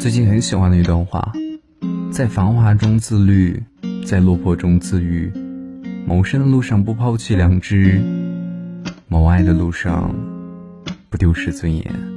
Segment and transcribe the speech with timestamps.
[0.00, 1.32] 最近很喜欢的一段话
[2.10, 3.62] 在繁华中自律
[4.04, 5.32] 在落魄中自愈
[6.04, 8.02] 谋生的路上不抛弃良知
[9.06, 10.12] 谋爱的路上
[11.08, 12.15] 不丢失尊严。